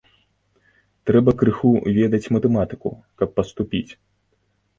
[1.09, 2.89] Трэба крыху ведаць матэматыку,
[3.21, 3.91] каб паступіць.